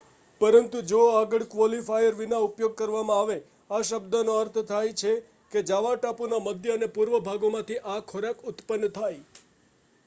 [0.41, 3.35] પરંતુ જો આગળ ક્વોલિફાયર વિના ઉપયોગ કરવામાં આવે,
[3.71, 5.13] આ શબ્દનો અર્થ થાય છે
[5.51, 9.21] કે જાવા ટાપુના મધ્ય અને પૂર્વભાગોમાંથી આ ખોરાક ઉત્પન્ન થાય